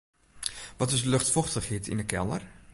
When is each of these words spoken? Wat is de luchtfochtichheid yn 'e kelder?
Wat 0.77 0.91
is 0.93 1.01
de 1.03 1.09
luchtfochtichheid 1.13 1.85
yn 1.91 2.01
'e 2.03 2.07
kelder? 2.13 2.41